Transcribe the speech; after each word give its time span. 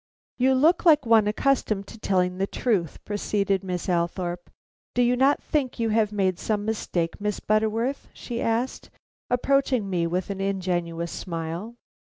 "You 0.39 0.55
look 0.55 0.83
like 0.83 1.05
one 1.05 1.27
accustomed 1.27 1.85
to 1.89 1.99
tell 1.99 2.27
the 2.27 2.47
truth," 2.47 2.97
proceeded 3.05 3.63
Miss 3.63 3.87
Althorpe. 3.87 4.49
"Do 4.95 5.03
you 5.03 5.15
not 5.15 5.43
think 5.43 5.77
you 5.77 5.89
have 5.89 6.11
made 6.11 6.39
some 6.39 6.65
mistake, 6.65 7.21
Miss 7.21 7.39
Butterworth?" 7.39 8.07
she 8.11 8.41
asked, 8.41 8.89
approaching 9.29 9.87
me 9.91 10.07
with 10.07 10.31
an 10.31 10.41
ingenuous 10.41 11.11
smile. 11.11 11.75